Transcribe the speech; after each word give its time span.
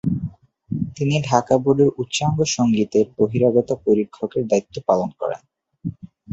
তিনি 0.95 1.15
ঢাকা 1.29 1.55
বোর্ডের 1.63 1.89
উচ্চাঙ্গসঙ্গীতের 1.97 3.05
বহিরাগত 3.17 3.69
পরীক্ষকের 3.85 4.43
দায়িত্ব 4.47 4.75
পালন 4.89 5.09
করেন। 5.19 5.41